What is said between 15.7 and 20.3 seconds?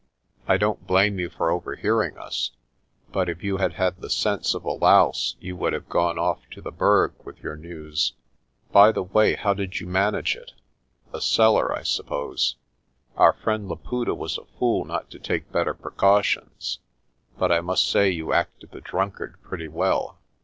precautions; but I must say you acted the drunkard pretty well."